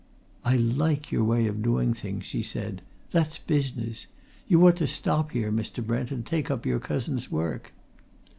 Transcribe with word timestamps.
"I 0.43 0.55
like 0.57 1.11
your 1.11 1.23
way 1.23 1.45
of 1.45 1.61
doing 1.61 1.93
things," 1.93 2.25
she 2.25 2.41
said. 2.41 2.81
"That's 3.11 3.37
business. 3.37 4.07
You 4.47 4.65
ought 4.67 4.77
to 4.77 4.87
stop 4.87 5.29
here, 5.29 5.51
Mr. 5.51 5.85
Brent, 5.85 6.09
and 6.09 6.25
take 6.25 6.49
up 6.49 6.65
your 6.65 6.79
cousin's 6.79 7.29
work." 7.29 7.71